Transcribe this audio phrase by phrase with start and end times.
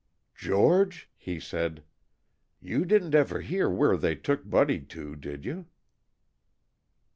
[0.33, 1.83] "George," he said,
[2.59, 5.67] "you didn't ever hear where they took Buddy to, did you?"